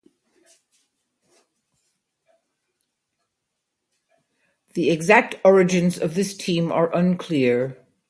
[4.73, 7.77] The exact origins of this team are unclear.